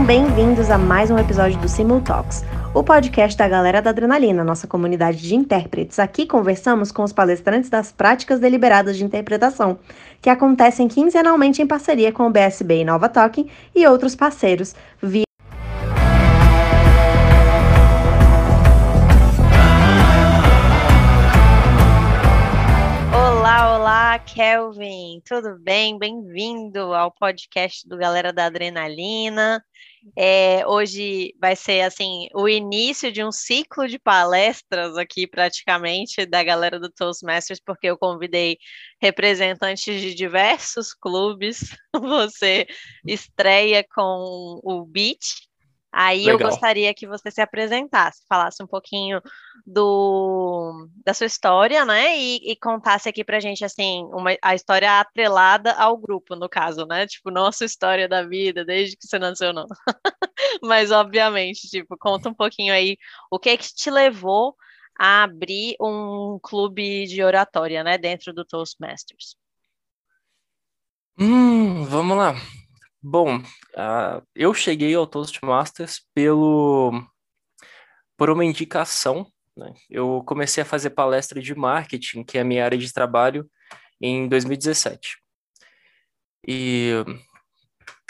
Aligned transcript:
Sejam 0.00 0.06
bem-vindos 0.06 0.70
a 0.70 0.78
mais 0.78 1.10
um 1.10 1.18
episódio 1.18 1.60
do 1.60 1.68
Simul 1.68 2.00
Talks, 2.00 2.42
o 2.72 2.82
podcast 2.82 3.36
da 3.36 3.46
galera 3.46 3.82
da 3.82 3.90
Adrenalina, 3.90 4.42
nossa 4.42 4.66
comunidade 4.66 5.18
de 5.18 5.34
intérpretes. 5.34 5.98
Aqui 5.98 6.26
conversamos 6.26 6.90
com 6.90 7.04
os 7.04 7.12
palestrantes 7.12 7.68
das 7.68 7.92
práticas 7.92 8.40
deliberadas 8.40 8.96
de 8.96 9.04
interpretação, 9.04 9.78
que 10.22 10.30
acontecem 10.30 10.88
quinzenalmente 10.88 11.60
em 11.60 11.66
parceria 11.66 12.10
com 12.12 12.26
o 12.26 12.30
BSB 12.30 12.82
Nova 12.82 13.10
Talking 13.10 13.46
e 13.76 13.86
outros 13.86 14.16
parceiros, 14.16 14.74
via 15.02 15.29
Kelvin, 24.40 25.20
tudo 25.26 25.58
bem? 25.58 25.98
Bem-vindo 25.98 26.94
ao 26.94 27.12
podcast 27.12 27.86
do 27.86 27.98
Galera 27.98 28.32
da 28.32 28.46
Adrenalina. 28.46 29.62
É, 30.16 30.66
hoje 30.66 31.34
vai 31.38 31.54
ser 31.54 31.82
assim 31.82 32.26
o 32.34 32.48
início 32.48 33.12
de 33.12 33.22
um 33.22 33.30
ciclo 33.30 33.86
de 33.86 33.98
palestras 33.98 34.96
aqui, 34.96 35.26
praticamente, 35.26 36.24
da 36.24 36.42
galera 36.42 36.80
do 36.80 36.88
Toastmasters, 36.88 37.60
porque 37.60 37.88
eu 37.88 37.98
convidei 37.98 38.56
representantes 38.98 40.00
de 40.00 40.14
diversos 40.14 40.94
clubes. 40.94 41.76
Você 41.94 42.66
estreia 43.06 43.84
com 43.94 44.58
o 44.64 44.86
Beat, 44.86 45.49
Aí 45.92 46.26
Legal. 46.26 46.40
eu 46.40 46.46
gostaria 46.46 46.94
que 46.94 47.06
você 47.06 47.30
se 47.30 47.40
apresentasse, 47.40 48.24
falasse 48.28 48.62
um 48.62 48.66
pouquinho 48.66 49.20
do, 49.66 50.88
da 51.04 51.12
sua 51.12 51.26
história, 51.26 51.84
né? 51.84 52.16
E, 52.16 52.52
e 52.52 52.56
contasse 52.56 53.08
aqui 53.08 53.24
pra 53.24 53.40
gente, 53.40 53.64
assim, 53.64 54.04
uma, 54.12 54.36
a 54.40 54.54
história 54.54 55.00
atrelada 55.00 55.72
ao 55.72 55.96
grupo, 55.96 56.36
no 56.36 56.48
caso, 56.48 56.86
né? 56.86 57.06
Tipo, 57.06 57.30
não 57.30 57.46
a 57.46 57.52
sua 57.52 57.66
história 57.66 58.08
da 58.08 58.22
vida, 58.22 58.64
desde 58.64 58.96
que 58.96 59.06
você 59.06 59.18
nasceu, 59.18 59.52
não. 59.52 59.66
Mas, 60.62 60.92
obviamente, 60.92 61.68
tipo, 61.68 61.96
conta 61.98 62.28
um 62.28 62.34
pouquinho 62.34 62.72
aí 62.72 62.96
o 63.30 63.38
que 63.38 63.50
é 63.50 63.56
que 63.56 63.74
te 63.74 63.90
levou 63.90 64.54
a 64.98 65.24
abrir 65.24 65.76
um 65.80 66.38
clube 66.40 67.06
de 67.06 67.22
oratória, 67.22 67.82
né? 67.82 67.98
Dentro 67.98 68.32
do 68.32 68.44
Toastmasters. 68.44 69.34
Hum, 71.18 71.84
vamos 71.84 72.16
lá. 72.16 72.34
Bom, 73.02 73.38
uh, 73.38 74.22
eu 74.34 74.52
cheguei 74.52 74.94
ao 74.94 75.06
Toastmasters 75.06 76.06
pelo, 76.14 76.92
por 78.14 78.28
uma 78.28 78.44
indicação. 78.44 79.26
Né? 79.56 79.72
Eu 79.88 80.22
comecei 80.26 80.62
a 80.62 80.66
fazer 80.66 80.90
palestra 80.90 81.40
de 81.40 81.54
marketing, 81.54 82.22
que 82.22 82.36
é 82.36 82.42
a 82.42 82.44
minha 82.44 82.62
área 82.62 82.76
de 82.76 82.92
trabalho, 82.92 83.50
em 84.00 84.28
2017. 84.28 85.16
E 86.46 86.92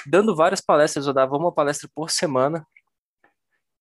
dando 0.06 0.34
várias 0.34 0.60
palestras, 0.60 1.06
eu 1.06 1.12
dava 1.12 1.36
uma 1.36 1.52
palestra 1.54 1.88
por 1.94 2.10
semana. 2.10 2.66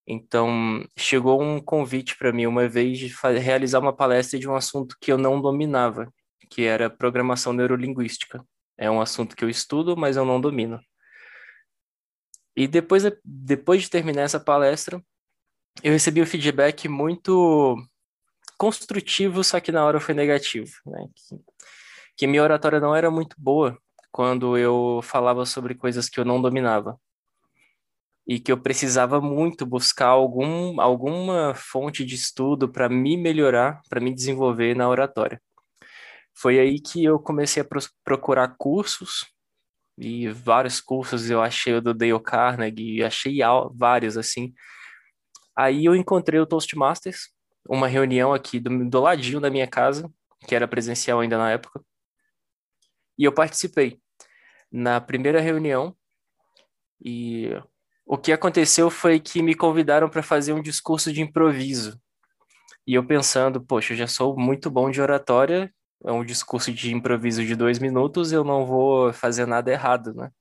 Então, 0.05 0.85
chegou 0.97 1.41
um 1.41 1.59
convite 1.59 2.17
para 2.17 2.31
mim 2.31 2.45
uma 2.45 2.67
vez 2.67 2.99
de 2.99 3.07
realizar 3.39 3.79
uma 3.79 3.95
palestra 3.95 4.37
de 4.37 4.47
um 4.47 4.55
assunto 4.55 4.95
que 5.01 5.11
eu 5.11 5.17
não 5.17 5.41
dominava, 5.41 6.11
que 6.51 6.63
era 6.65 6.89
programação 6.89 7.51
neurolinguística. 7.51 8.43
É 8.77 8.89
um 8.89 9.01
assunto 9.01 9.35
que 9.35 9.43
eu 9.43 9.49
estudo, 9.49 9.97
mas 9.97 10.15
eu 10.15 10.25
não 10.25 10.39
domino. 10.39 10.79
E 12.59 12.67
depois, 12.67 13.03
depois 13.23 13.83
de 13.83 13.89
terminar 13.89 14.23
essa 14.23 14.37
palestra, 14.37 15.01
eu 15.81 15.93
recebi 15.93 16.21
um 16.21 16.25
feedback 16.25 16.89
muito 16.89 17.77
construtivo, 18.57 19.41
só 19.45 19.61
que 19.61 19.71
na 19.71 19.85
hora 19.85 20.01
foi 20.01 20.13
negativo, 20.13 20.69
né? 20.85 21.07
Que, 21.15 21.39
que 22.17 22.27
minha 22.27 22.43
oratória 22.43 22.81
não 22.81 22.93
era 22.93 23.09
muito 23.09 23.33
boa 23.39 23.79
quando 24.11 24.57
eu 24.57 24.99
falava 25.01 25.45
sobre 25.45 25.73
coisas 25.73 26.09
que 26.09 26.19
eu 26.19 26.25
não 26.25 26.41
dominava. 26.41 26.99
E 28.27 28.41
que 28.41 28.51
eu 28.51 28.61
precisava 28.61 29.21
muito 29.21 29.65
buscar 29.65 30.07
algum, 30.07 30.81
alguma 30.81 31.53
fonte 31.55 32.03
de 32.03 32.15
estudo 32.15 32.67
para 32.67 32.89
me 32.89 33.15
melhorar, 33.15 33.81
para 33.89 34.01
me 34.01 34.13
desenvolver 34.13 34.75
na 34.75 34.89
oratória. 34.89 35.41
Foi 36.35 36.59
aí 36.59 36.81
que 36.81 37.05
eu 37.05 37.19
comecei 37.19 37.63
a 37.63 37.67
procurar 38.03 38.53
cursos 38.57 39.25
e 39.99 40.29
vários 40.29 40.79
cursos 40.79 41.29
eu 41.29 41.41
achei 41.41 41.73
o 41.73 41.81
do 41.81 41.93
Dale 41.93 42.19
Carnegie, 42.21 43.03
achei 43.03 43.39
vários 43.73 44.17
assim. 44.17 44.53
Aí 45.55 45.83
eu 45.83 45.93
encontrei 45.93 46.39
o 46.39 46.45
Toastmasters, 46.45 47.29
uma 47.67 47.87
reunião 47.87 48.33
aqui 48.33 48.61
do, 48.61 48.89
do 48.89 49.01
ladinho 49.01 49.41
da 49.41 49.49
minha 49.49 49.67
casa, 49.67 50.09
que 50.47 50.55
era 50.55 50.67
presencial 50.67 51.19
ainda 51.19 51.37
na 51.37 51.51
época, 51.51 51.83
e 53.17 53.25
eu 53.25 53.33
participei 53.33 53.99
na 54.71 55.01
primeira 55.01 55.41
reunião. 55.41 55.93
E 57.03 57.49
o 58.05 58.17
que 58.17 58.31
aconteceu 58.31 58.89
foi 58.89 59.19
que 59.19 59.41
me 59.41 59.53
convidaram 59.53 60.09
para 60.09 60.23
fazer 60.23 60.53
um 60.53 60.61
discurso 60.61 61.11
de 61.11 61.21
improviso. 61.21 62.01
E 62.87 62.93
eu 62.93 63.05
pensando, 63.05 63.61
poxa, 63.61 63.91
eu 63.91 63.97
já 63.97 64.07
sou 64.07 64.39
muito 64.39 64.71
bom 64.71 64.89
de 64.89 65.01
oratória, 65.01 65.73
é 66.05 66.11
um 66.11 66.23
discurso 66.23 66.71
de 66.73 66.93
improviso 66.93 67.43
de 67.45 67.55
dois 67.55 67.79
minutos, 67.79 68.31
eu 68.31 68.43
não 68.43 68.65
vou 68.65 69.11
fazer 69.13 69.45
nada 69.45 69.71
errado, 69.71 70.13
né? 70.13 70.31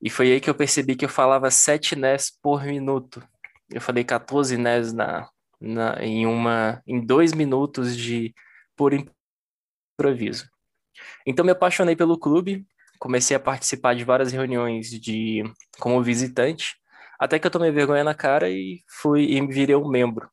E 0.00 0.10
foi 0.10 0.32
aí 0.32 0.40
que 0.40 0.50
eu 0.50 0.54
percebi 0.54 0.94
que 0.94 1.04
eu 1.04 1.08
falava 1.08 1.50
sete 1.50 1.96
nés 1.96 2.30
por 2.42 2.64
minuto. 2.64 3.22
Eu 3.70 3.80
falei 3.80 4.04
14 4.04 4.56
nés 4.56 4.92
na, 4.92 5.28
na, 5.60 6.02
em, 6.04 6.26
uma, 6.26 6.82
em 6.86 7.04
dois 7.04 7.32
minutos 7.32 7.96
de 7.96 8.34
por 8.76 8.92
improviso. 8.92 10.48
Então 11.26 11.44
me 11.44 11.52
apaixonei 11.52 11.96
pelo 11.96 12.18
clube, 12.18 12.66
comecei 12.98 13.36
a 13.36 13.40
participar 13.40 13.94
de 13.94 14.04
várias 14.04 14.32
reuniões 14.32 14.90
de 14.90 15.42
como 15.78 16.02
visitante, 16.02 16.76
até 17.18 17.38
que 17.38 17.46
eu 17.46 17.50
tomei 17.50 17.70
vergonha 17.70 18.04
na 18.04 18.14
cara 18.14 18.50
e 18.50 18.82
fui 18.86 19.24
e 19.24 19.46
virei 19.46 19.76
um 19.76 19.88
membro. 19.88 20.30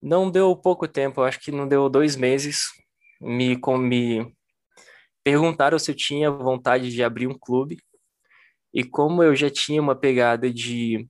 Não 0.00 0.30
deu 0.30 0.54
pouco 0.54 0.86
tempo, 0.86 1.22
acho 1.22 1.40
que 1.40 1.50
não 1.50 1.66
deu 1.66 1.88
dois 1.88 2.16
meses, 2.16 2.66
me, 3.20 3.58
me 3.78 4.36
perguntaram 5.24 5.78
se 5.78 5.90
eu 5.90 5.94
tinha 5.94 6.30
vontade 6.30 6.90
de 6.90 7.02
abrir 7.02 7.26
um 7.26 7.38
clube. 7.38 7.78
E 8.72 8.84
como 8.84 9.22
eu 9.22 9.34
já 9.34 9.50
tinha 9.50 9.80
uma 9.80 9.94
pegada 9.94 10.52
de, 10.52 11.08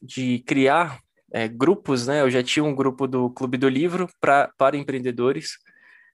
de 0.00 0.38
criar 0.46 1.00
é, 1.32 1.48
grupos, 1.48 2.06
né? 2.06 2.22
Eu 2.22 2.30
já 2.30 2.42
tinha 2.42 2.64
um 2.64 2.74
grupo 2.74 3.06
do 3.06 3.30
Clube 3.30 3.56
do 3.56 3.68
Livro 3.68 4.08
pra, 4.20 4.52
para 4.56 4.76
empreendedores. 4.76 5.58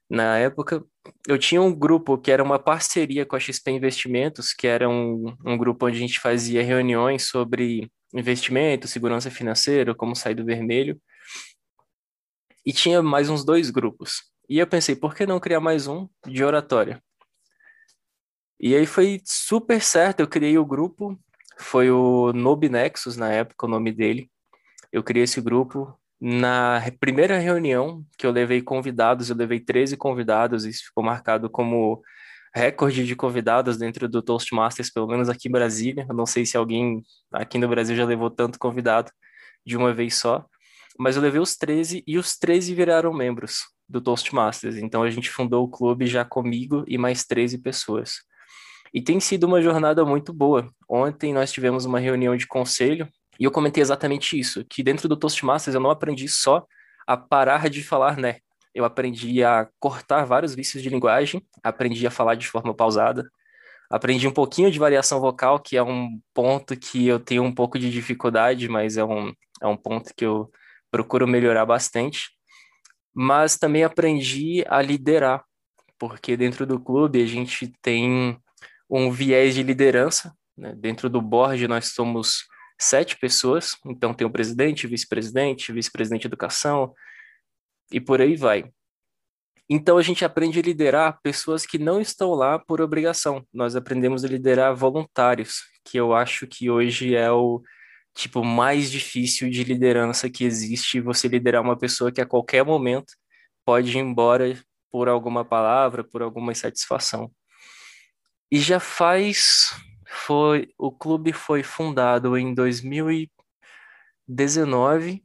Na 0.09 0.37
época, 0.37 0.83
eu 1.27 1.37
tinha 1.37 1.61
um 1.61 1.73
grupo 1.73 2.17
que 2.17 2.31
era 2.31 2.43
uma 2.43 2.59
parceria 2.59 3.25
com 3.25 3.35
a 3.35 3.39
XP 3.39 3.71
Investimentos, 3.71 4.53
que 4.53 4.67
era 4.67 4.87
um, 4.87 5.35
um 5.45 5.57
grupo 5.57 5.87
onde 5.87 5.97
a 5.97 5.99
gente 5.99 6.19
fazia 6.19 6.63
reuniões 6.63 7.23
sobre 7.27 7.91
investimento, 8.13 8.87
segurança 8.87 9.29
financeira, 9.29 9.93
como 9.93 10.15
sair 10.15 10.35
do 10.35 10.45
vermelho. 10.45 10.99
E 12.65 12.71
tinha 12.71 13.01
mais 13.01 13.29
uns 13.29 13.43
dois 13.43 13.69
grupos. 13.69 14.23
E 14.49 14.59
eu 14.59 14.67
pensei, 14.67 14.95
por 14.95 15.13
que 15.13 15.25
não 15.25 15.41
criar 15.41 15.59
mais 15.59 15.87
um 15.87 16.07
de 16.25 16.41
oratória? 16.41 17.03
E 18.57 18.73
aí 18.73 18.85
foi 18.85 19.21
super 19.25 19.81
certo, 19.81 20.21
eu 20.21 20.27
criei 20.27 20.57
o 20.57 20.65
grupo, 20.65 21.19
foi 21.57 21.91
o 21.91 22.31
Nob 22.31 22.69
Nexus 22.69 23.17
na 23.17 23.29
época, 23.29 23.65
o 23.65 23.69
nome 23.69 23.91
dele. 23.91 24.31
Eu 24.89 25.03
criei 25.03 25.25
esse 25.25 25.41
grupo 25.41 25.93
na 26.19 26.81
primeira 26.97 27.37
reunião 27.37 28.05
que 28.17 28.25
eu 28.25 28.31
levei 28.31 28.61
convidados, 28.61 29.29
eu 29.29 29.35
levei 29.35 29.59
13 29.59 29.97
convidados, 29.97 30.63
isso 30.63 30.85
ficou 30.85 31.03
marcado 31.03 31.49
como 31.49 32.01
recorde 32.55 33.05
de 33.05 33.17
convidados 33.17 33.77
dentro 33.77 34.07
do 34.07 34.21
Toastmasters, 34.21 34.89
pelo 34.89 35.07
menos 35.07 35.27
aqui 35.27 35.49
em 35.49 35.51
Brasília. 35.51 36.05
Eu 36.07 36.15
não 36.15 36.25
sei 36.25 36.45
se 36.45 36.55
alguém 36.55 37.03
aqui 37.33 37.57
no 37.57 37.67
Brasil 37.67 37.97
já 37.97 38.05
levou 38.05 38.31
tanto 38.31 38.57
convidado 38.57 39.11
de 39.65 39.75
uma 39.75 39.93
vez 39.93 40.15
só, 40.15 40.45
mas 40.97 41.17
eu 41.17 41.21
levei 41.21 41.41
os 41.41 41.57
13 41.57 42.01
e 42.07 42.17
os 42.17 42.37
13 42.37 42.73
viraram 42.73 43.13
membros 43.13 43.76
do 43.87 44.01
Toastmasters. 44.01 44.77
Então 44.77 45.03
a 45.03 45.09
gente 45.09 45.29
fundou 45.29 45.63
o 45.63 45.69
clube 45.69 46.05
já 46.05 46.25
comigo 46.25 46.83
e 46.87 46.97
mais 46.97 47.25
13 47.25 47.59
pessoas. 47.59 48.21
E 48.93 49.01
tem 49.01 49.19
sido 49.19 49.45
uma 49.45 49.61
jornada 49.61 50.03
muito 50.05 50.33
boa. 50.33 50.69
Ontem 50.89 51.33
nós 51.33 51.51
tivemos 51.51 51.85
uma 51.85 51.99
reunião 51.99 52.35
de 52.35 52.47
conselho 52.47 53.07
e 53.39 53.43
eu 53.43 53.51
comentei 53.51 53.81
exatamente 53.81 54.37
isso, 54.37 54.65
que 54.65 54.81
dentro 54.81 55.07
do 55.07 55.15
Toastmasters 55.15 55.75
eu 55.75 55.81
não 55.81 55.91
aprendi 55.91 56.27
só 56.27 56.65
a 57.05 57.15
parar 57.15 57.69
de 57.69 57.83
falar 57.83 58.17
né. 58.17 58.37
Eu 58.73 58.85
aprendi 58.85 59.43
a 59.43 59.67
cortar 59.79 60.25
vários 60.25 60.53
vícios 60.53 60.83
de 60.83 60.89
linguagem, 60.89 61.41
aprendi 61.63 62.05
a 62.05 62.11
falar 62.11 62.35
de 62.35 62.47
forma 62.47 62.75
pausada, 62.75 63.27
aprendi 63.89 64.27
um 64.27 64.33
pouquinho 64.33 64.69
de 64.71 64.77
variação 64.77 65.19
vocal, 65.19 65.59
que 65.59 65.77
é 65.77 65.83
um 65.83 66.19
ponto 66.33 66.77
que 66.77 67.07
eu 67.07 67.19
tenho 67.19 67.43
um 67.43 67.53
pouco 67.53 67.79
de 67.79 67.89
dificuldade, 67.89 68.67
mas 68.67 68.97
é 68.97 69.03
um, 69.03 69.33
é 69.61 69.67
um 69.67 69.77
ponto 69.77 70.13
que 70.15 70.25
eu 70.25 70.51
procuro 70.91 71.27
melhorar 71.27 71.65
bastante 71.65 72.36
mas 73.19 73.57
também 73.57 73.83
aprendi 73.83 74.63
a 74.67 74.79
liderar, 74.79 75.43
porque 75.97 76.37
dentro 76.37 76.67
do 76.67 76.79
clube 76.79 77.19
a 77.19 77.25
gente 77.25 77.73
tem 77.81 78.39
um 78.87 79.09
viés 79.09 79.55
de 79.55 79.63
liderança. 79.63 80.31
Né? 80.55 80.75
Dentro 80.77 81.09
do 81.09 81.19
board 81.19 81.67
nós 81.67 81.93
somos 81.93 82.45
sete 82.79 83.17
pessoas, 83.17 83.75
então 83.87 84.13
tem 84.13 84.27
o 84.27 84.29
presidente, 84.29 84.85
vice-presidente, 84.85 85.71
vice-presidente 85.71 86.21
de 86.21 86.27
educação 86.27 86.93
e 87.91 87.99
por 87.99 88.21
aí 88.21 88.35
vai. 88.35 88.71
Então 89.67 89.97
a 89.97 90.03
gente 90.03 90.23
aprende 90.23 90.59
a 90.59 90.61
liderar 90.61 91.19
pessoas 91.23 91.65
que 91.65 91.79
não 91.79 91.99
estão 91.99 92.35
lá 92.35 92.59
por 92.59 92.81
obrigação. 92.81 93.43
Nós 93.51 93.75
aprendemos 93.75 94.23
a 94.23 94.27
liderar 94.27 94.75
voluntários, 94.75 95.63
que 95.83 95.97
eu 95.97 96.13
acho 96.13 96.45
que 96.45 96.69
hoje 96.69 97.15
é 97.15 97.31
o 97.31 97.63
tipo 98.17 98.43
mais 98.43 98.89
difícil 98.89 99.47
de 99.49 99.63
liderança 99.63 100.29
que 100.29 100.43
existe, 100.43 100.99
você 100.99 101.27
liderar 101.27 101.61
uma 101.61 101.77
pessoa 101.77 102.11
que 102.11 102.19
a 102.19 102.25
qualquer 102.25 102.65
momento 102.65 103.13
pode 103.63 103.95
ir 103.95 103.99
embora 103.99 104.59
por 104.91 105.07
alguma 105.07 105.45
palavra, 105.45 106.03
por 106.03 106.23
alguma 106.23 106.51
insatisfação. 106.51 107.31
E 108.51 108.59
já 108.59 108.79
faz 108.79 109.69
foi 110.09 110.73
o 110.77 110.91
clube 110.91 111.31
foi 111.31 111.61
fundado 111.61 112.35
em 112.37 112.55
2019 112.55 115.23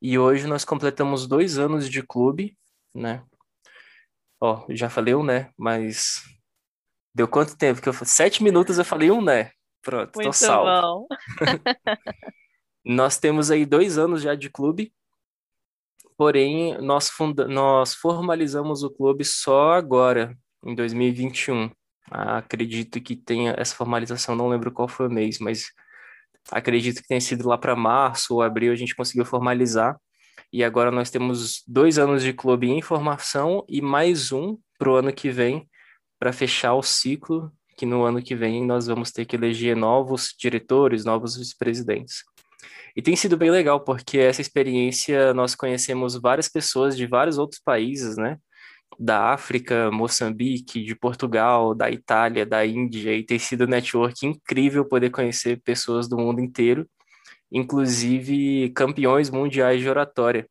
e 0.00 0.18
hoje 0.18 0.46
nós 0.46 0.64
completamos 0.64 1.26
dois 1.26 1.58
anos 1.58 1.90
de 1.90 2.02
clube, 2.02 2.56
né? 2.94 3.22
Ó, 4.40 4.64
já 4.70 4.88
falei 4.88 5.14
um 5.14 5.22
né, 5.22 5.52
mas 5.58 6.22
deu 7.14 7.28
quanto 7.28 7.58
tempo 7.58 7.82
que 7.82 7.90
eu 7.90 7.92
sete 7.92 8.42
minutos 8.42 8.78
eu 8.78 8.84
falei 8.86 9.10
um 9.10 9.20
né. 9.20 9.52
Pronto, 9.82 10.14
Muito 10.14 10.26
tô 10.26 10.32
salvo. 10.32 11.06
Bom. 11.08 11.16
nós 12.84 13.18
temos 13.18 13.50
aí 13.50 13.64
dois 13.64 13.98
anos 13.98 14.22
já 14.22 14.34
de 14.34 14.50
clube, 14.50 14.92
porém 16.16 16.76
nós 16.78 17.08
funda 17.08 17.48
nós 17.48 17.94
formalizamos 17.94 18.82
o 18.82 18.90
clube 18.90 19.24
só 19.24 19.72
agora, 19.72 20.36
em 20.64 20.74
2021. 20.74 21.70
Ah, 22.10 22.38
acredito 22.38 23.00
que 23.00 23.14
tenha 23.14 23.54
essa 23.56 23.74
formalização, 23.74 24.34
não 24.34 24.48
lembro 24.48 24.72
qual 24.72 24.88
foi 24.88 25.06
o 25.06 25.10
mês, 25.10 25.38
mas 25.38 25.66
acredito 26.50 27.00
que 27.00 27.08
tenha 27.08 27.20
sido 27.20 27.48
lá 27.48 27.56
para 27.56 27.76
março 27.76 28.34
ou 28.34 28.42
abril 28.42 28.72
a 28.72 28.76
gente 28.76 28.96
conseguiu 28.96 29.24
formalizar. 29.24 29.96
E 30.52 30.64
agora 30.64 30.90
nós 30.90 31.10
temos 31.10 31.62
dois 31.66 31.98
anos 31.98 32.22
de 32.22 32.32
clube 32.32 32.68
em 32.68 32.82
formação 32.82 33.64
e 33.68 33.80
mais 33.80 34.32
um 34.32 34.58
para 34.76 34.90
o 34.90 34.96
ano 34.96 35.12
que 35.12 35.30
vem, 35.30 35.68
para 36.18 36.32
fechar 36.32 36.74
o 36.74 36.82
ciclo, 36.82 37.52
que 37.80 37.86
no 37.86 38.04
ano 38.04 38.22
que 38.22 38.34
vem 38.34 38.66
nós 38.66 38.86
vamos 38.86 39.10
ter 39.10 39.24
que 39.24 39.34
eleger 39.34 39.74
novos 39.74 40.34
diretores, 40.38 41.02
novos 41.02 41.34
vice-presidentes. 41.34 42.24
E 42.94 43.00
tem 43.00 43.16
sido 43.16 43.38
bem 43.38 43.50
legal, 43.50 43.80
porque 43.80 44.18
essa 44.18 44.42
experiência 44.42 45.32
nós 45.32 45.54
conhecemos 45.54 46.14
várias 46.20 46.46
pessoas 46.46 46.94
de 46.94 47.06
vários 47.06 47.38
outros 47.38 47.58
países, 47.64 48.18
né? 48.18 48.36
Da 48.98 49.32
África, 49.32 49.90
Moçambique, 49.90 50.84
de 50.84 50.94
Portugal, 50.94 51.74
da 51.74 51.90
Itália, 51.90 52.44
da 52.44 52.66
Índia, 52.66 53.14
e 53.14 53.24
tem 53.24 53.38
sido 53.38 53.64
um 53.64 53.68
network 53.68 54.26
incrível 54.26 54.84
poder 54.84 55.08
conhecer 55.08 55.62
pessoas 55.62 56.06
do 56.06 56.18
mundo 56.18 56.40
inteiro 56.40 56.86
inclusive 57.50 58.70
campeões 58.70 59.30
mundiais 59.30 59.80
de 59.80 59.88
oratória. 59.88 60.48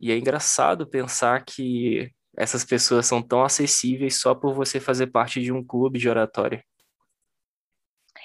E 0.00 0.10
é 0.12 0.16
engraçado 0.16 0.86
pensar 0.86 1.44
que 1.44 2.10
essas 2.36 2.64
pessoas 2.64 3.06
são 3.06 3.22
tão 3.22 3.42
acessíveis 3.42 4.20
só 4.20 4.34
por 4.34 4.54
você 4.54 4.78
fazer 4.78 5.08
parte 5.08 5.40
de 5.40 5.52
um 5.52 5.64
clube 5.64 5.98
de 5.98 6.08
oratória. 6.08 6.64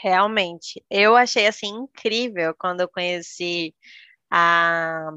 Realmente. 0.01 0.83
Eu 0.89 1.15
achei 1.15 1.47
assim 1.47 1.69
incrível 1.69 2.55
quando 2.57 2.81
eu 2.81 2.89
conheci 2.89 3.73
a, 4.29 5.09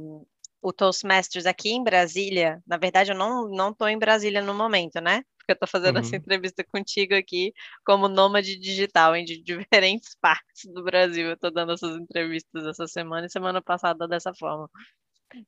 o 0.63 0.73
Toastmasters 0.73 1.47
aqui 1.47 1.71
em 1.71 1.83
Brasília. 1.83 2.63
Na 2.67 2.77
verdade, 2.77 3.13
eu 3.13 3.17
não 3.17 3.49
não 3.49 3.71
estou 3.71 3.89
em 3.89 3.99
Brasília 3.99 4.43
no 4.43 4.55
momento, 4.55 5.01
né? 5.01 5.23
porque 5.45 5.53
eu 5.53 5.55
estou 5.55 5.69
fazendo 5.69 5.97
uhum. 5.97 6.03
essa 6.03 6.17
entrevista 6.17 6.65
contigo 6.65 7.15
aqui 7.15 7.53
como 7.85 8.09
nômade 8.09 8.59
digital 8.59 9.15
em 9.15 9.25
de 9.25 9.43
diferentes 9.45 10.17
partes 10.21 10.73
do 10.73 10.83
Brasil. 10.83 11.29
Eu 11.29 11.35
estou 11.35 11.51
dando 11.53 11.73
essas 11.73 11.97
entrevistas 11.97 12.67
essa 12.67 12.87
semana 12.87 13.27
e 13.27 13.31
semana 13.31 13.63
passada 13.63 14.09
dessa 14.09 14.33
forma. 14.35 14.69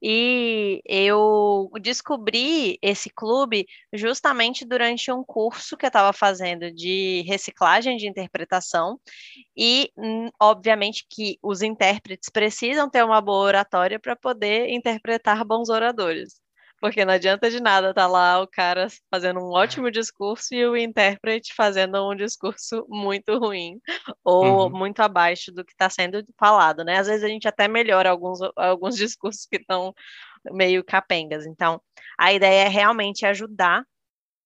E 0.02 0.82
eu 0.86 1.70
descobri 1.80 2.78
esse 2.82 3.10
clube 3.10 3.66
justamente 3.92 4.64
durante 4.64 5.10
um 5.12 5.24
curso 5.24 5.76
que 5.76 5.86
eu 5.86 5.88
estava 5.88 6.12
fazendo 6.12 6.72
de 6.72 7.22
reciclagem 7.26 7.96
de 7.96 8.08
interpretação, 8.08 9.00
e 9.56 9.90
hum, 9.96 10.28
obviamente 10.40 11.06
que 11.10 11.38
os 11.42 11.62
intérpretes 11.62 12.30
precisam 12.30 12.90
ter 12.90 13.04
uma 13.04 13.20
boa 13.20 13.44
oratória 13.46 13.98
para 14.00 14.16
poder 14.16 14.70
interpretar 14.70 15.44
bons 15.44 15.68
oradores. 15.68 16.40
Porque 16.80 17.04
não 17.04 17.14
adianta 17.14 17.50
de 17.50 17.60
nada 17.60 17.90
estar 17.90 18.02
tá 18.02 18.06
lá 18.06 18.40
o 18.40 18.46
cara 18.46 18.88
fazendo 19.10 19.40
um 19.40 19.50
ótimo 19.50 19.90
discurso 19.90 20.54
e 20.54 20.66
o 20.66 20.76
intérprete 20.76 21.54
fazendo 21.54 22.06
um 22.08 22.14
discurso 22.14 22.86
muito 22.88 23.38
ruim 23.38 23.80
ou 24.22 24.64
uhum. 24.64 24.70
muito 24.70 25.00
abaixo 25.00 25.50
do 25.50 25.64
que 25.64 25.72
está 25.72 25.88
sendo 25.88 26.22
falado, 26.38 26.84
né? 26.84 26.98
Às 26.98 27.06
vezes 27.06 27.24
a 27.24 27.28
gente 27.28 27.48
até 27.48 27.66
melhora 27.66 28.10
alguns, 28.10 28.40
alguns 28.54 28.96
discursos 28.98 29.46
que 29.46 29.56
estão 29.56 29.94
meio 30.52 30.84
capengas. 30.84 31.46
Então, 31.46 31.80
a 32.18 32.32
ideia 32.32 32.66
é 32.66 32.68
realmente 32.68 33.24
ajudar 33.24 33.84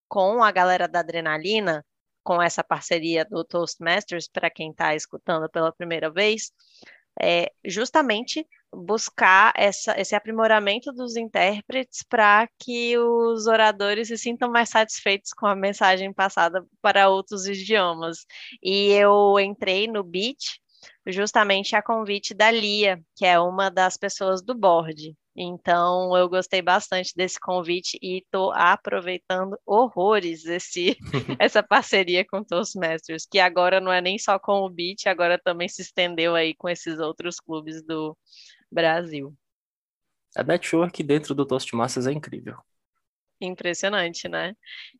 com 0.07 0.43
a 0.43 0.51
galera 0.51 0.87
da 0.87 0.99
adrenalina, 0.99 1.85
com 2.23 2.41
essa 2.41 2.63
parceria 2.63 3.25
do 3.25 3.43
Toastmasters, 3.43 4.27
para 4.27 4.49
quem 4.49 4.71
está 4.71 4.95
escutando 4.95 5.49
pela 5.49 5.71
primeira 5.71 6.09
vez, 6.11 6.51
é 7.19 7.51
justamente 7.65 8.45
buscar 8.73 9.53
essa, 9.55 9.99
esse 9.99 10.15
aprimoramento 10.15 10.93
dos 10.93 11.15
intérpretes 11.17 12.03
para 12.03 12.47
que 12.57 12.97
os 12.97 13.47
oradores 13.47 14.07
se 14.07 14.17
sintam 14.17 14.49
mais 14.49 14.69
satisfeitos 14.69 15.33
com 15.33 15.45
a 15.45 15.55
mensagem 15.55 16.13
passada 16.13 16.65
para 16.81 17.09
outros 17.09 17.45
idiomas. 17.47 18.25
E 18.63 18.91
eu 18.93 19.39
entrei 19.39 19.87
no 19.87 20.03
Beat 20.03 20.59
justamente 21.05 21.75
a 21.75 21.81
convite 21.81 22.33
da 22.33 22.49
Lia, 22.49 23.01
que 23.15 23.25
é 23.25 23.39
uma 23.39 23.69
das 23.69 23.97
pessoas 23.97 24.41
do 24.41 24.55
board. 24.55 25.15
Então, 25.43 26.15
eu 26.15 26.29
gostei 26.29 26.61
bastante 26.61 27.15
desse 27.15 27.39
convite 27.39 27.97
e 27.99 28.19
estou 28.19 28.51
aproveitando 28.53 29.57
horrores 29.65 30.45
esse, 30.45 30.95
essa 31.41 31.63
parceria 31.63 32.23
com 32.23 32.43
Toastmasters, 32.43 33.25
que 33.25 33.39
agora 33.39 33.81
não 33.81 33.91
é 33.91 33.99
nem 33.99 34.19
só 34.19 34.37
com 34.37 34.61
o 34.61 34.69
Beat, 34.69 35.07
agora 35.07 35.41
também 35.43 35.67
se 35.67 35.81
estendeu 35.81 36.35
aí 36.35 36.53
com 36.53 36.69
esses 36.69 36.99
outros 36.99 37.39
clubes 37.39 37.83
do 37.83 38.15
Brasil. 38.71 39.35
A 40.35 40.43
network 40.43 41.01
dentro 41.01 41.33
do 41.33 41.43
Toastmasters 41.43 42.05
é 42.05 42.11
incrível. 42.11 42.57
Impressionante, 43.41 44.29
né? 44.29 44.53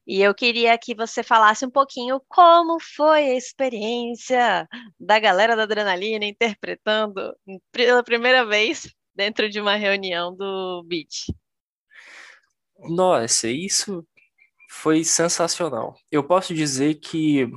E 0.07 0.23
eu 0.23 0.33
queria 0.33 0.75
que 0.75 0.95
você 0.95 1.21
falasse 1.21 1.63
um 1.63 1.69
pouquinho 1.69 2.19
como 2.27 2.79
foi 2.79 3.25
a 3.25 3.37
experiência 3.37 4.67
da 4.99 5.19
galera 5.19 5.55
da 5.55 5.63
Adrenalina 5.63 6.25
interpretando 6.25 7.37
pela 7.71 8.03
primeira 8.03 8.43
vez 8.43 8.91
dentro 9.15 9.49
de 9.49 9.59
uma 9.59 9.75
reunião 9.75 10.35
do 10.35 10.83
Beat. 10.83 11.27
Nossa, 12.79 13.47
isso 13.47 14.05
foi 14.69 15.03
sensacional. 15.03 15.95
Eu 16.11 16.23
posso 16.23 16.53
dizer 16.53 16.95
que 16.95 17.47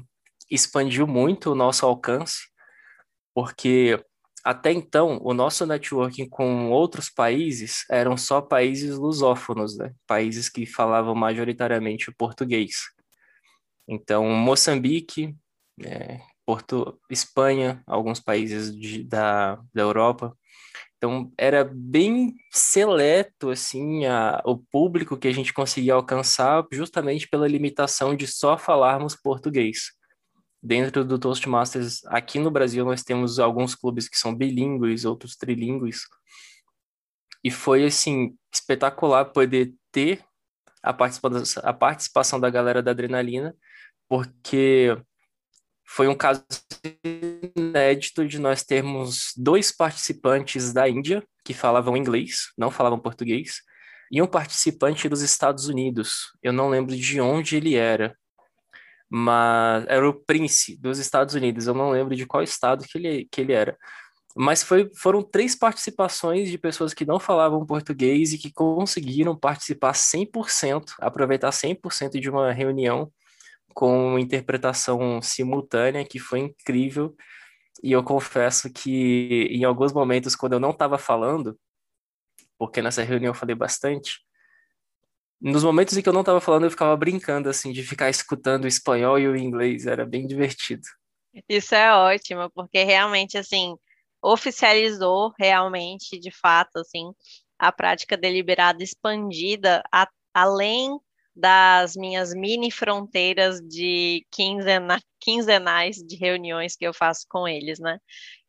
expandiu 0.50 1.06
muito 1.06 1.52
o 1.52 1.54
nosso 1.54 1.86
alcance, 1.86 2.48
porque 3.34 3.98
até 4.44 4.70
então 4.72 5.18
o 5.22 5.32
nosso 5.32 5.64
networking 5.64 6.28
com 6.28 6.70
outros 6.70 7.08
países 7.08 7.84
eram 7.90 8.16
só 8.16 8.42
países 8.42 8.96
lusófonos, 8.96 9.78
né? 9.78 9.94
Países 10.06 10.50
que 10.50 10.66
falavam 10.66 11.14
majoritariamente 11.14 12.12
português. 12.12 12.82
Então, 13.88 14.28
Moçambique, 14.28 15.34
é, 15.82 16.20
Porto, 16.44 17.00
Espanha, 17.10 17.82
alguns 17.86 18.20
países 18.20 18.74
de, 18.76 19.02
da, 19.04 19.56
da 19.72 19.82
Europa, 19.82 20.36
então, 21.04 21.30
era 21.36 21.62
bem 21.62 22.34
seleto, 22.50 23.50
assim, 23.50 24.06
a, 24.06 24.40
o 24.42 24.56
público 24.56 25.18
que 25.18 25.28
a 25.28 25.32
gente 25.32 25.52
conseguia 25.52 25.92
alcançar 25.92 26.66
justamente 26.72 27.28
pela 27.28 27.46
limitação 27.46 28.16
de 28.16 28.26
só 28.26 28.56
falarmos 28.56 29.14
português. 29.14 29.92
Dentro 30.62 31.04
do 31.04 31.18
Toastmasters, 31.18 32.02
aqui 32.06 32.38
no 32.38 32.50
Brasil, 32.50 32.86
nós 32.86 33.02
temos 33.02 33.38
alguns 33.38 33.74
clubes 33.74 34.08
que 34.08 34.16
são 34.18 34.34
bilíngues, 34.34 35.04
outros 35.04 35.36
trilíngues. 35.36 36.04
E 37.44 37.50
foi, 37.50 37.84
assim, 37.84 38.34
espetacular 38.50 39.26
poder 39.26 39.74
ter 39.92 40.24
a 40.82 40.94
participação, 40.94 41.62
a 41.66 41.72
participação 41.74 42.40
da 42.40 42.48
galera 42.48 42.82
da 42.82 42.92
Adrenalina, 42.92 43.54
porque 44.08 44.96
foi 45.86 46.08
um 46.08 46.14
caso 46.14 46.44
inédito 47.56 48.26
de 48.26 48.38
nós 48.38 48.62
termos 48.62 49.32
dois 49.36 49.70
participantes 49.70 50.72
da 50.72 50.88
Índia 50.88 51.22
que 51.44 51.52
falavam 51.52 51.96
inglês, 51.96 52.52
não 52.56 52.70
falavam 52.70 52.98
português, 52.98 53.60
e 54.10 54.22
um 54.22 54.26
participante 54.26 55.08
dos 55.08 55.20
Estados 55.20 55.68
Unidos. 55.68 56.32
Eu 56.42 56.52
não 56.52 56.68
lembro 56.68 56.96
de 56.96 57.20
onde 57.20 57.56
ele 57.56 57.74
era, 57.74 58.16
mas 59.10 59.84
era 59.86 60.08
o 60.08 60.14
Prince 60.14 60.80
dos 60.80 60.98
Estados 60.98 61.34
Unidos. 61.34 61.66
Eu 61.66 61.74
não 61.74 61.90
lembro 61.90 62.16
de 62.16 62.26
qual 62.26 62.42
estado 62.42 62.84
que 62.84 62.98
ele, 62.98 63.28
que 63.30 63.40
ele 63.40 63.52
era. 63.52 63.76
Mas 64.36 64.62
foi, 64.62 64.90
foram 64.96 65.22
três 65.22 65.54
participações 65.54 66.50
de 66.50 66.58
pessoas 66.58 66.92
que 66.92 67.04
não 67.04 67.20
falavam 67.20 67.64
português 67.64 68.32
e 68.32 68.38
que 68.38 68.52
conseguiram 68.52 69.36
participar 69.36 69.92
100%, 69.92 70.94
aproveitar 70.98 71.50
100% 71.50 72.18
de 72.18 72.28
uma 72.28 72.52
reunião 72.52 73.12
com 73.74 74.18
interpretação 74.18 75.20
simultânea, 75.20 76.04
que 76.04 76.18
foi 76.18 76.40
incrível. 76.40 77.14
E 77.82 77.92
eu 77.92 78.02
confesso 78.02 78.72
que 78.72 79.48
em 79.50 79.64
alguns 79.64 79.92
momentos, 79.92 80.36
quando 80.36 80.54
eu 80.54 80.60
não 80.60 80.70
estava 80.70 80.96
falando, 80.96 81.58
porque 82.58 82.80
nessa 82.80 83.02
reunião 83.02 83.30
eu 83.30 83.38
falei 83.38 83.54
bastante, 83.54 84.20
nos 85.40 85.64
momentos 85.64 85.96
em 85.96 86.02
que 86.02 86.08
eu 86.08 86.12
não 86.12 86.20
estava 86.20 86.40
falando, 86.40 86.64
eu 86.64 86.70
ficava 86.70 86.96
brincando, 86.96 87.50
assim, 87.50 87.72
de 87.72 87.82
ficar 87.82 88.08
escutando 88.08 88.64
o 88.64 88.68
espanhol 88.68 89.18
e 89.18 89.28
o 89.28 89.36
inglês, 89.36 89.86
era 89.86 90.06
bem 90.06 90.26
divertido. 90.26 90.82
Isso 91.48 91.74
é 91.74 91.92
ótimo, 91.92 92.50
porque 92.54 92.84
realmente, 92.84 93.36
assim, 93.36 93.76
oficializou 94.22 95.34
realmente, 95.38 96.18
de 96.18 96.30
fato, 96.30 96.78
assim, 96.78 97.12
a 97.58 97.70
prática 97.70 98.16
deliberada 98.16 98.82
expandida 98.82 99.82
a, 99.92 100.08
além 100.32 100.98
das 101.36 101.96
minhas 101.96 102.34
mini 102.34 102.70
fronteiras 102.70 103.60
de 103.60 104.24
quinzena, 104.30 105.00
quinzenais 105.20 105.96
de 105.96 106.16
reuniões 106.16 106.76
que 106.76 106.86
eu 106.86 106.94
faço 106.94 107.26
com 107.28 107.48
eles, 107.48 107.78
né? 107.80 107.98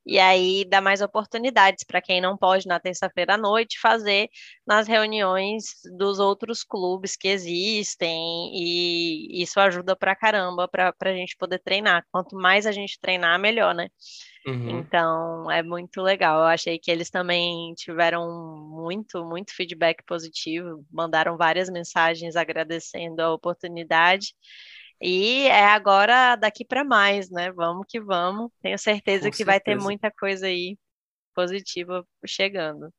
E 0.06 0.20
aí 0.20 0.66
dá 0.66 0.80
mais 0.82 1.02
oportunidades 1.02 1.84
para 1.84 2.02
quem 2.02 2.22
não 2.22 2.38
pode 2.38 2.68
na 2.68 2.80
terça-feira 2.80 3.36
à 3.36 3.38
noite 3.38 3.80
fazer 3.80 4.30
nas 4.66 4.88
reuniões 4.88 5.64
dos 5.98 6.20
outros 6.20 6.64
clubes 6.64 7.16
que 7.16 7.28
existem, 7.28 8.52
e 8.54 9.42
isso 9.42 9.60
ajuda 9.60 9.96
para 9.96 10.16
caramba 10.16 10.68
para 10.68 10.94
a 11.02 11.14
gente 11.14 11.36
poder 11.38 11.60
treinar. 11.60 12.06
Quanto 12.12 12.36
mais 12.36 12.66
a 12.66 12.72
gente 12.72 13.00
treinar, 13.00 13.40
melhor, 13.40 13.74
né? 13.74 13.88
Uhum. 14.46 14.80
Então 14.80 15.50
é 15.50 15.64
muito 15.64 16.02
legal. 16.02 16.40
Eu 16.40 16.46
achei 16.46 16.78
que 16.78 16.92
eles 16.92 17.10
também 17.10 17.74
tiveram 17.74 18.28
muito, 18.70 19.26
muito 19.26 19.56
feedback 19.56 20.04
positivo, 20.06 20.86
mandaram 20.92 21.36
várias 21.36 21.68
mensagens 21.70 22.36
agradecendo 22.36 23.22
a 23.22 23.34
oportunidade. 23.34 24.36
E 25.02 25.48
é 25.48 25.66
agora 25.66 26.36
daqui 26.36 26.66
para 26.66 26.84
mais, 26.84 27.30
né? 27.30 27.52
Vamos 27.52 27.86
que 27.88 28.00
vamos. 28.00 28.52
Tenho 28.62 28.78
certeza 28.78 29.26
Com 29.26 29.32
que 29.32 29.38
certeza. 29.38 29.52
vai 29.52 29.60
ter 29.60 29.76
muita 29.76 30.12
coisa 30.12 30.48
aí 30.48 30.78
positiva 31.36 32.06
chegando. 32.26 32.92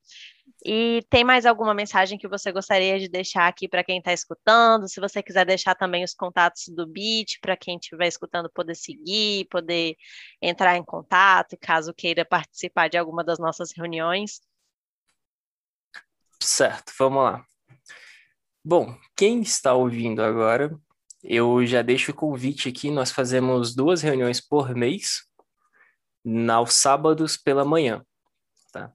E 0.65 1.03
tem 1.11 1.25
mais 1.25 1.47
alguma 1.47 1.75
mensagem 1.75 2.19
que 2.19 2.29
você 2.29 2.53
gostaria 2.53 2.99
de 3.01 3.09
deixar 3.09 3.49
aqui 3.49 3.67
para 3.69 3.83
quem 3.83 3.99
está 3.99 4.13
escutando? 4.13 4.89
Se 4.89 5.01
você 5.01 5.23
quiser 5.23 5.45
deixar 5.47 5.75
também 5.75 6.05
os 6.05 6.15
contatos 6.15 6.69
do 6.69 6.87
Beat 6.87 7.41
para 7.41 7.57
quem 7.57 7.77
estiver 7.77 8.07
escutando 8.07 8.51
poder 8.53 8.77
seguir, 8.77 9.47
poder 9.51 9.97
entrar 10.41 10.77
em 10.77 10.85
contato, 10.85 11.57
caso 11.61 11.95
queira 11.95 12.25
participar 12.25 12.89
de 12.89 12.99
alguma 12.99 13.25
das 13.25 13.39
nossas 13.39 13.71
reuniões. 13.75 14.41
Certo, 16.41 16.93
vamos 16.99 17.25
lá. 17.25 17.45
Bom, 18.65 18.97
quem 19.17 19.41
está 19.41 19.75
ouvindo 19.75 20.23
agora 20.23 20.77
eu 21.29 21.67
já 21.67 21.83
deixo 21.83 22.13
o 22.13 22.15
convite 22.15 22.69
aqui, 22.69 22.91
nós 22.91 23.11
fazemos 23.11 23.75
duas 23.75 24.03
reuniões 24.03 24.41
por 24.41 24.73
mês, 24.75 25.25
aos 26.51 26.75
sábados 26.75 27.37
pela 27.37 27.65
manhã, 27.65 28.03
tá? 28.73 28.93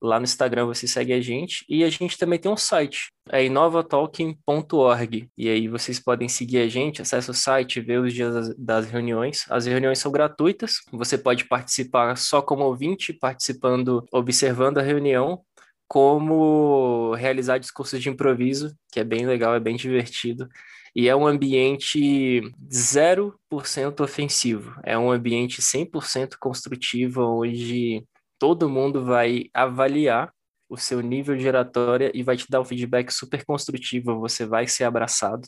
Lá 0.03 0.19
no 0.19 0.25
Instagram 0.25 0.65
você 0.65 0.85
segue 0.85 1.13
a 1.13 1.21
gente 1.21 1.63
e 1.69 1.81
a 1.81 1.89
gente 1.89 2.17
também 2.17 2.37
tem 2.37 2.51
um 2.51 2.57
site, 2.57 3.07
é 3.29 3.45
inovatalking.org. 3.45 5.29
E 5.37 5.47
aí 5.49 5.69
vocês 5.69 5.97
podem 5.97 6.27
seguir 6.27 6.57
a 6.57 6.67
gente, 6.67 7.01
acessa 7.01 7.31
o 7.31 7.33
site, 7.33 7.79
ver 7.79 8.01
os 8.01 8.13
dias 8.13 8.53
das 8.57 8.85
reuniões. 8.87 9.45
As 9.49 9.65
reuniões 9.65 9.99
são 9.99 10.11
gratuitas, 10.11 10.81
você 10.91 11.17
pode 11.17 11.45
participar 11.45 12.17
só 12.17 12.41
como 12.41 12.65
ouvinte, 12.65 13.13
participando, 13.13 14.05
observando 14.11 14.79
a 14.79 14.81
reunião, 14.81 15.41
como 15.87 17.13
realizar 17.13 17.57
discursos 17.57 18.01
de 18.01 18.09
improviso, 18.09 18.75
que 18.91 18.99
é 18.99 19.05
bem 19.05 19.25
legal, 19.25 19.55
é 19.55 19.59
bem 19.59 19.77
divertido. 19.77 20.49
E 20.93 21.07
é 21.07 21.15
um 21.15 21.25
ambiente 21.25 22.41
0% 22.69 24.01
ofensivo, 24.01 24.75
é 24.83 24.97
um 24.97 25.09
ambiente 25.09 25.61
100% 25.61 26.35
construtivo, 26.39 27.21
onde 27.41 28.05
todo 28.43 28.69
mundo 28.69 29.05
vai 29.05 29.49
avaliar 29.53 30.29
o 30.67 30.75
seu 30.75 30.99
nível 30.99 31.33
de 31.37 31.47
oratória 31.47 32.11
e 32.13 32.21
vai 32.21 32.35
te 32.35 32.45
dar 32.49 32.59
um 32.59 32.65
feedback 32.65 33.09
super 33.09 33.45
construtivo. 33.45 34.19
Você 34.19 34.45
vai 34.45 34.67
ser 34.67 34.83
abraçado, 34.83 35.47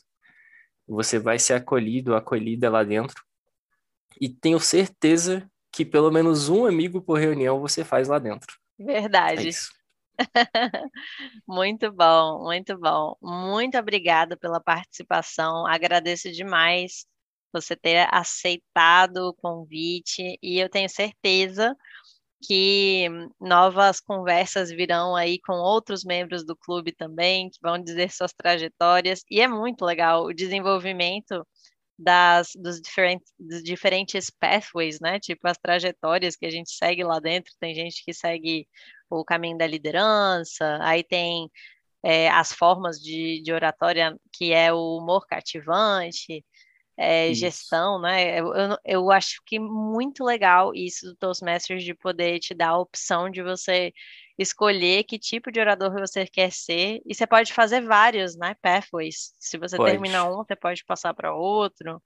você 0.88 1.20
vai 1.20 1.38
ser 1.38 1.56
acolhido, 1.56 2.16
acolhida 2.16 2.70
lá 2.70 2.86
dentro. 2.86 3.22
E 4.22 4.30
tenho 4.30 4.62
certeza 4.62 5.46
que 5.74 5.84
pelo 5.84 6.10
menos 6.10 6.48
um 6.48 6.66
amigo 6.66 7.02
por 7.02 7.20
reunião 7.20 7.60
você 7.60 7.84
faz 7.84 8.08
lá 8.08 8.18
dentro. 8.18 8.56
Verdade. 8.80 9.50
É 9.50 9.52
muito 11.46 11.92
bom, 11.92 12.46
muito 12.46 12.78
bom. 12.80 13.18
Muito 13.22 13.78
obrigada 13.78 14.38
pela 14.38 14.62
participação. 14.62 15.68
Agradeço 15.68 16.32
demais 16.32 17.06
você 17.52 17.76
ter 17.76 18.08
aceitado 18.10 19.18
o 19.18 19.34
convite 19.34 20.40
e 20.42 20.60
eu 20.60 20.70
tenho 20.70 20.88
certeza 20.88 21.76
que 22.42 23.08
novas 23.40 24.00
conversas 24.00 24.70
virão 24.70 25.16
aí 25.16 25.40
com 25.42 25.54
outros 25.54 26.04
membros 26.04 26.46
do 26.46 26.56
clube 26.56 26.92
também, 26.92 27.50
que 27.50 27.60
vão 27.62 27.82
dizer 27.82 28.12
suas 28.12 28.34
trajetórias, 28.34 29.24
e 29.30 29.42
é 29.42 29.48
muito 29.48 29.84
legal 29.86 30.26
o 30.26 30.34
desenvolvimento 30.34 31.46
das, 31.98 32.50
dos, 32.56 32.82
diferentes, 32.82 33.34
dos 33.40 33.64
diferentes 33.64 34.30
pathways, 34.30 35.00
né? 35.00 35.20
Tipo, 35.20 35.48
as 35.48 35.58
trajetórias 35.58 36.36
que 36.36 36.46
a 36.46 36.52
gente 36.52 36.72
segue 36.72 37.04
lá 37.04 37.20
dentro. 37.20 37.54
Tem 37.60 37.74
gente 37.74 38.04
que 38.04 38.14
segue 38.14 38.68
o 39.10 39.24
caminho 39.24 39.58
da 39.58 39.68
liderança, 39.68 40.78
aí 40.82 41.04
tem 41.04 41.50
é, 42.04 42.30
as 42.30 42.52
formas 42.54 43.00
de, 43.00 43.42
de 43.42 43.54
oratória, 43.54 44.16
que 44.34 44.54
é 44.54 44.74
o 44.74 44.98
humor 44.98 45.26
cativante, 45.28 46.46
é, 46.98 47.34
gestão, 47.34 48.00
né? 48.00 48.40
Eu, 48.40 48.54
eu, 48.54 48.78
eu, 48.86 49.12
acho 49.12 49.42
que 49.46 49.60
muito 49.60 50.24
legal 50.24 50.74
isso 50.74 51.06
do 51.08 51.16
Toastmasters 51.16 51.84
de 51.84 51.94
poder 51.94 52.40
te 52.40 52.54
dar 52.54 52.70
a 52.70 52.78
opção 52.78 53.30
de 53.30 53.44
você 53.44 53.94
escolher 54.38 55.04
que 55.04 55.20
tipo 55.20 55.52
de 55.52 55.60
orador 55.60 55.92
você 55.92 56.26
quer 56.26 56.52
ser, 56.52 57.02
e 57.06 57.14
você 57.14 57.26
pode 57.28 57.54
fazer 57.54 57.82
vários, 57.82 58.36
né? 58.38 58.56
Pathways. 58.62 59.34
Se 59.40 59.58
você 59.58 59.78
pode. 59.78 59.92
termina 59.92 60.26
um, 60.26 60.38
você 60.38 60.56
pode 60.56 60.84
passar 60.86 61.14
para 61.14 61.34
outro. 61.34 62.02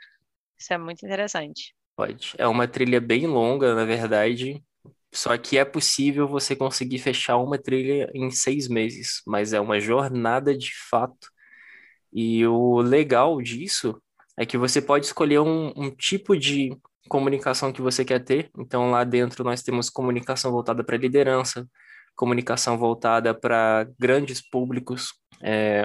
Isso 0.58 0.74
é 0.74 0.78
muito 0.78 1.06
interessante. 1.06 1.74
Pode. 1.96 2.34
É 2.38 2.48
uma 2.48 2.68
trilha 2.68 3.00
bem 3.00 3.28
longa, 3.28 3.76
na 3.76 3.86
verdade. 3.86 4.64
Só 5.12 5.38
que 5.38 5.58
é 5.58 5.66
possível 5.66 6.28
você 6.28 6.56
conseguir 6.56 7.00
fechar 7.00 7.38
uma 7.38 7.58
trilha 7.58 8.12
em 8.14 8.30
seis 8.30 8.68
meses, 8.68 9.22
mas 9.26 9.54
é 9.54 9.60
uma 9.60 9.80
jornada 9.80 10.56
de 10.56 10.72
fato. 10.90 11.30
E 12.14 12.46
o 12.46 12.80
legal 12.80 13.42
disso 13.42 14.00
é 14.40 14.46
que 14.46 14.58
você 14.58 14.82
pode 14.82 15.06
escolher 15.06 15.40
um, 15.40 15.74
um 15.76 15.92
tipo 15.92 16.34
de 16.38 16.74
comunicação 17.10 17.74
que 17.74 17.82
você 17.82 18.06
quer 18.06 18.24
ter. 18.24 18.50
Então, 18.58 18.90
lá 18.90 19.04
dentro, 19.04 19.44
nós 19.44 19.62
temos 19.62 19.90
comunicação 19.90 20.50
voltada 20.50 20.82
para 20.82 20.96
liderança, 20.96 21.68
comunicação 22.16 22.78
voltada 22.78 23.34
para 23.34 23.86
grandes 24.00 24.42
públicos, 24.42 25.14
é, 25.42 25.84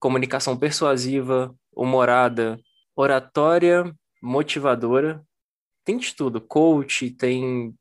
comunicação 0.00 0.56
persuasiva, 0.58 1.54
humorada, 1.72 2.58
oratória, 2.96 3.94
motivadora. 4.20 5.22
Tem 5.84 5.96
de 5.96 6.12
tudo. 6.12 6.40
Coach, 6.40 7.08
tem. 7.12 7.72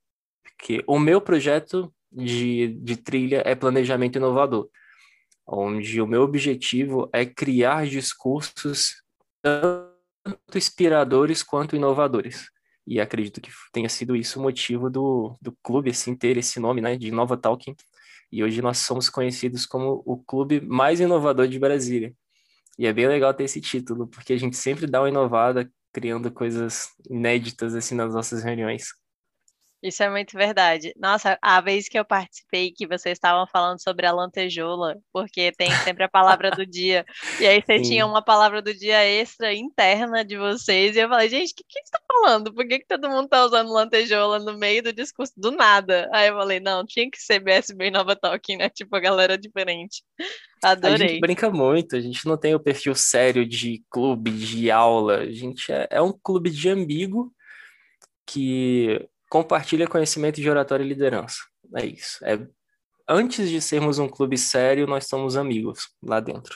O 0.85 0.99
meu 0.99 1.19
projeto 1.19 1.91
de, 2.11 2.67
de 2.79 2.95
trilha 2.95 3.41
é 3.43 3.55
planejamento 3.55 4.17
inovador, 4.17 4.69
onde 5.47 5.99
o 5.99 6.05
meu 6.05 6.21
objetivo 6.21 7.09
é 7.11 7.25
criar 7.25 7.87
discursos 7.87 9.01
tanto 10.23 10.57
inspiradores 10.57 11.43
quanto 11.43 11.75
inovadores. 11.75 12.49
E 12.85 12.99
acredito 12.99 13.39
que 13.39 13.51
tenha 13.71 13.89
sido 13.89 14.15
isso 14.15 14.39
o 14.39 14.41
motivo 14.41 14.89
do, 14.89 15.37
do 15.41 15.51
clube 15.63 15.91
assim, 15.91 16.15
ter 16.15 16.37
esse 16.37 16.59
nome 16.59 16.81
né, 16.81 16.97
de 16.97 17.11
Nova 17.11 17.37
Talking. 17.37 17.75
E 18.31 18.43
hoje 18.43 18.61
nós 18.61 18.79
somos 18.79 19.09
conhecidos 19.09 19.65
como 19.65 20.01
o 20.05 20.17
clube 20.17 20.61
mais 20.61 20.99
inovador 20.99 21.47
de 21.47 21.59
Brasília. 21.59 22.13
E 22.77 22.87
é 22.87 22.93
bem 22.93 23.07
legal 23.07 23.33
ter 23.33 23.43
esse 23.43 23.61
título, 23.61 24.07
porque 24.07 24.33
a 24.33 24.37
gente 24.37 24.57
sempre 24.57 24.87
dá 24.87 25.01
uma 25.01 25.09
inovada, 25.09 25.71
criando 25.91 26.31
coisas 26.31 26.89
inéditas 27.09 27.75
assim 27.75 27.95
nas 27.95 28.13
nossas 28.13 28.43
reuniões. 28.43 28.93
Isso 29.81 30.03
é 30.03 30.09
muito 30.09 30.37
verdade. 30.37 30.93
Nossa, 30.95 31.39
a 31.41 31.59
vez 31.59 31.89
que 31.89 31.97
eu 31.97 32.05
participei 32.05 32.71
que 32.71 32.85
vocês 32.85 33.13
estavam 33.13 33.47
falando 33.47 33.81
sobre 33.81 34.05
a 34.05 34.11
lantejoula, 34.11 34.97
porque 35.11 35.51
tem 35.51 35.71
sempre 35.83 36.03
a 36.03 36.09
palavra 36.09 36.51
do 36.51 36.65
dia, 36.67 37.03
e 37.39 37.47
aí 37.47 37.63
você 37.65 37.81
tinha 37.81 38.05
uma 38.05 38.21
palavra 38.21 38.61
do 38.61 38.73
dia 38.73 39.03
extra 39.03 39.53
interna 39.53 40.23
de 40.23 40.37
vocês, 40.37 40.95
e 40.95 40.99
eu 40.99 41.09
falei, 41.09 41.29
gente, 41.29 41.51
o 41.51 41.55
que, 41.55 41.63
que 41.63 41.73
você 41.73 41.79
está 41.79 41.99
falando? 42.07 42.53
Por 42.53 42.67
que, 42.67 42.79
que 42.79 42.87
todo 42.87 43.09
mundo 43.09 43.25
está 43.25 43.43
usando 43.43 43.73
lantejoula 43.73 44.37
no 44.37 44.55
meio 44.55 44.83
do 44.83 44.93
discurso 44.93 45.33
do 45.35 45.49
nada? 45.49 46.07
Aí 46.13 46.27
eu 46.27 46.35
falei, 46.35 46.59
não, 46.59 46.85
tinha 46.85 47.09
que 47.09 47.19
ser 47.19 47.39
BSB 47.39 47.89
Nova 47.89 48.15
Talking, 48.15 48.57
né? 48.57 48.69
Tipo, 48.69 48.95
a 48.95 48.99
galera 48.99 49.35
diferente. 49.35 50.03
Adorei. 50.63 50.93
A 50.93 51.09
gente 51.09 51.19
brinca 51.19 51.49
muito, 51.49 51.95
a 51.95 51.99
gente 51.99 52.23
não 52.27 52.37
tem 52.37 52.53
o 52.53 52.59
perfil 52.59 52.93
sério 52.93 53.47
de 53.47 53.83
clube, 53.89 54.29
de 54.29 54.69
aula, 54.69 55.21
a 55.21 55.31
gente 55.31 55.71
é, 55.71 55.87
é 55.89 56.01
um 56.01 56.13
clube 56.13 56.51
de 56.51 56.69
ambíguo 56.69 57.33
que 58.27 59.09
compartilha 59.31 59.87
conhecimento 59.87 60.41
de 60.41 60.49
oratória 60.49 60.83
e 60.83 60.87
liderança. 60.87 61.37
É 61.77 61.85
isso. 61.85 62.23
É, 62.25 62.37
antes 63.07 63.49
de 63.49 63.61
sermos 63.61 63.97
um 63.97 64.09
clube 64.09 64.37
sério, 64.37 64.85
nós 64.85 65.07
somos 65.07 65.37
amigos 65.37 65.87
lá 66.03 66.19
dentro. 66.19 66.53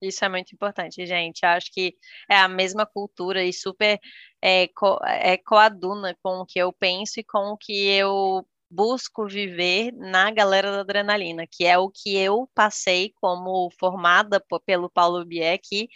Isso 0.00 0.24
é 0.24 0.28
muito 0.30 0.54
importante, 0.54 1.04
gente. 1.04 1.44
Acho 1.44 1.70
que 1.70 1.94
é 2.28 2.38
a 2.38 2.48
mesma 2.48 2.86
cultura 2.86 3.44
e 3.44 3.52
super 3.52 4.00
é, 4.40 4.66
co 4.68 4.98
é, 5.04 5.36
coaduna 5.36 6.16
com 6.22 6.38
o 6.40 6.46
que 6.46 6.58
eu 6.58 6.72
penso 6.72 7.20
e 7.20 7.24
com 7.24 7.52
o 7.52 7.56
que 7.58 7.86
eu 7.86 8.46
busco 8.70 9.26
viver 9.26 9.92
na 9.92 10.30
galera 10.30 10.72
da 10.72 10.80
adrenalina, 10.80 11.46
que 11.46 11.64
é 11.64 11.78
o 11.78 11.90
que 11.90 12.16
eu 12.16 12.50
passei 12.54 13.12
como 13.20 13.70
formada 13.78 14.42
pelo 14.66 14.90
Paulo 14.90 15.24
Bieck, 15.24 15.88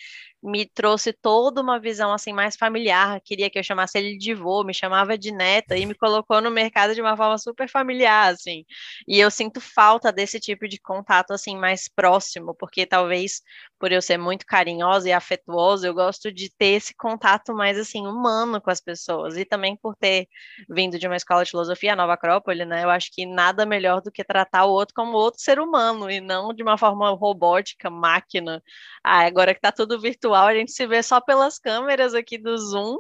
me 0.43 0.65
trouxe 0.67 1.13
toda 1.13 1.61
uma 1.61 1.81
visão 1.81 2.13
assim 2.13 2.33
mais 2.33 2.57
familiar, 2.57 3.21
queria 3.25 3.51
que 3.51 3.59
eu 3.59 3.63
chamasse 3.63 3.99
ele 3.99 4.17
de 4.17 4.35
vô, 4.35 4.63
me 4.65 4.73
chamava 4.73 5.19
de 5.19 5.33
neta 5.33 5.77
e 5.77 5.85
me 5.85 5.95
colocou 5.95 6.41
no 6.41 6.51
mercado 6.51 6.95
de 6.95 7.01
uma 7.01 7.17
forma 7.17 7.37
super 7.39 7.69
familiar, 7.69 8.33
assim. 8.33 8.65
E 9.07 9.19
eu 9.19 9.31
sinto 9.31 9.61
falta 9.61 10.13
desse 10.13 10.39
tipo 10.39 10.69
de 10.69 10.79
contato 10.81 11.33
assim 11.33 11.57
mais 11.57 11.89
próximo, 11.89 12.55
porque 12.55 12.87
talvez 12.87 13.43
por 13.79 13.93
eu 13.93 14.01
ser 14.03 14.19
muito 14.19 14.45
carinhosa 14.47 15.09
e 15.09 15.13
afetuosa, 15.13 15.87
eu 15.87 15.95
gosto 15.95 16.33
de 16.33 16.51
ter 16.51 16.75
esse 16.77 16.95
contato 16.95 17.55
mais 17.55 17.79
assim 17.79 18.07
humano 18.07 18.61
com 18.61 18.71
as 18.71 18.81
pessoas 18.81 19.37
e 19.37 19.45
também 19.45 19.77
por 19.77 19.95
ter 19.97 20.29
vindo 20.69 20.99
de 20.99 21.07
uma 21.07 21.17
escola 21.17 21.45
de 21.45 21.51
filosofia, 21.51 21.93
a 21.93 21.97
Nova 21.97 22.15
Acrópole, 22.15 22.65
né? 22.65 22.85
Eu 22.85 22.91
acho 22.91 23.11
que 23.13 23.25
nada 23.27 23.65
melhor 23.67 24.01
do 24.01 24.11
que 24.11 24.25
tratar 24.25 24.65
o 24.67 24.71
outro 24.73 24.95
como 24.95 25.17
outro 25.17 25.41
ser 25.41 25.59
humano 25.61 26.11
e 26.11 26.21
não 26.21 26.53
de 26.55 26.63
uma 26.63 26.77
forma 26.79 27.11
robótica, 27.11 27.89
máquina. 27.91 28.63
Ah, 29.05 29.25
agora 29.27 29.55
que 29.55 29.61
tá 29.61 29.71
tudo 29.73 30.01
virtual 30.01 30.28
virtual, 30.29 30.47
a 30.47 30.55
gente 30.55 30.73
se 30.73 30.87
vê 30.87 31.03
só 31.03 31.21
pelas 31.21 31.59
câmeras 31.59 32.15
aqui 32.15 32.39
do 32.39 32.57
Zoom 32.57 32.99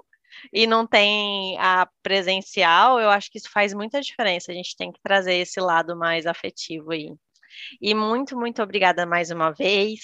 e 0.52 0.66
não 0.66 0.87
tem 0.87 1.58
a 1.58 1.88
presencial, 2.02 3.00
eu 3.00 3.11
acho 3.11 3.30
que 3.30 3.38
isso 3.38 3.50
faz 3.50 3.75
muita 3.75 4.00
diferença. 4.00 4.50
A 4.50 4.54
gente 4.54 4.76
tem 4.76 4.92
que 4.92 5.00
trazer 5.02 5.35
esse 5.35 5.61
lado 5.61 5.97
mais 5.97 6.26
afetivo 6.26 6.92
aí. 6.92 7.12
E 7.80 7.94
muito, 7.94 8.37
muito 8.37 8.62
obrigada 8.62 9.06
mais 9.06 9.30
uma 9.30 9.50
vez. 9.50 10.00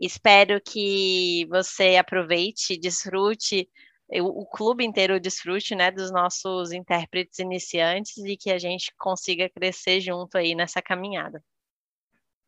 Espero 0.00 0.60
que 0.60 1.46
você 1.48 1.96
aproveite, 1.96 2.78
desfrute, 2.78 3.68
o, 4.10 4.42
o 4.42 4.46
clube 4.46 4.84
inteiro 4.84 5.18
desfrute, 5.20 5.74
né, 5.74 5.90
dos 5.90 6.12
nossos 6.12 6.72
intérpretes 6.72 7.38
iniciantes 7.38 8.18
e 8.18 8.36
que 8.36 8.50
a 8.50 8.58
gente 8.58 8.92
consiga 8.98 9.48
crescer 9.48 10.00
junto 10.00 10.36
aí 10.36 10.54
nessa 10.54 10.82
caminhada. 10.82 11.42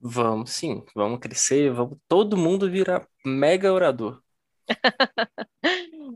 Vamos 0.07 0.51
sim, 0.51 0.85
vamos 0.95 1.19
crescer, 1.19 1.73
vamos 1.73 1.97
todo 2.07 2.37
mundo 2.37 2.71
virar 2.71 3.09
mega 3.25 3.73
orador. 3.73 4.21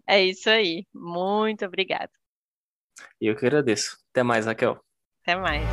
É 0.06 0.22
isso 0.22 0.48
aí. 0.48 0.86
Muito 0.94 1.66
obrigada. 1.66 2.10
E 3.20 3.26
eu 3.26 3.36
que 3.36 3.44
agradeço. 3.44 3.98
Até 4.10 4.22
mais, 4.22 4.46
Raquel. 4.46 4.78
Até 5.22 5.36
mais. 5.36 5.64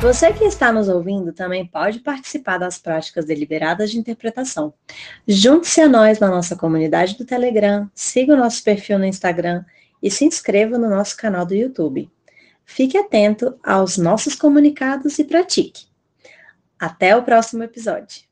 Você 0.00 0.32
que 0.32 0.44
está 0.44 0.72
nos 0.72 0.88
ouvindo 0.88 1.32
também 1.32 1.66
pode 1.66 2.00
participar 2.00 2.58
das 2.58 2.78
práticas 2.78 3.24
deliberadas 3.24 3.90
de 3.90 3.98
interpretação. 3.98 4.74
Junte-se 5.26 5.80
a 5.80 5.88
nós 5.88 6.18
na 6.20 6.28
nossa 6.28 6.54
comunidade 6.54 7.16
do 7.16 7.24
Telegram, 7.24 7.90
siga 7.94 8.34
o 8.34 8.36
nosso 8.36 8.62
perfil 8.62 8.98
no 8.98 9.06
Instagram 9.06 9.64
e 10.04 10.10
se 10.10 10.26
inscreva 10.26 10.76
no 10.76 10.90
nosso 10.90 11.16
canal 11.16 11.46
do 11.46 11.54
YouTube. 11.54 12.10
Fique 12.66 12.98
atento 12.98 13.58
aos 13.64 13.96
nossos 13.96 14.34
comunicados 14.34 15.18
e 15.18 15.24
pratique. 15.24 15.86
Até 16.78 17.16
o 17.16 17.22
próximo 17.22 17.62
episódio. 17.62 18.24